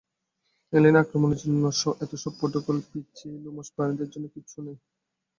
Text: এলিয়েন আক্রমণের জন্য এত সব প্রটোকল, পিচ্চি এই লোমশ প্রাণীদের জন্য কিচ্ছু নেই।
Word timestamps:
এলিয়েন 0.73 0.97
আক্রমণের 1.01 1.39
জন্য 1.41 1.63
এত 2.03 2.11
সব 2.23 2.33
প্রটোকল, 2.39 2.75
পিচ্চি 2.89 3.25
এই 3.29 3.39
লোমশ 3.45 3.67
প্রাণীদের 3.75 4.09
জন্য 4.13 4.25
কিচ্ছু 4.35 4.57
নেই। 4.65 4.77